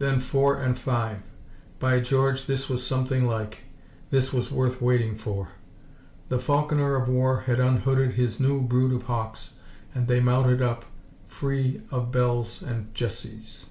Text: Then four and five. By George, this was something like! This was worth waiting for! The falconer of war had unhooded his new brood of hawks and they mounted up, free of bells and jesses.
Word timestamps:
Then 0.00 0.20
four 0.20 0.58
and 0.58 0.76
five. 0.76 1.22
By 1.78 1.98
George, 2.00 2.44
this 2.44 2.68
was 2.68 2.86
something 2.86 3.24
like! 3.26 3.60
This 4.10 4.30
was 4.30 4.50
worth 4.50 4.82
waiting 4.82 5.16
for! 5.16 5.48
The 6.28 6.38
falconer 6.38 6.94
of 6.94 7.08
war 7.08 7.44
had 7.46 7.58
unhooded 7.58 8.12
his 8.12 8.38
new 8.38 8.60
brood 8.60 8.92
of 8.92 9.04
hawks 9.04 9.54
and 9.94 10.08
they 10.08 10.20
mounted 10.20 10.60
up, 10.60 10.84
free 11.26 11.80
of 11.90 12.12
bells 12.12 12.60
and 12.60 12.94
jesses. 12.94 13.64